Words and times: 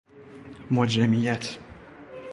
مجرمیت 0.71 1.59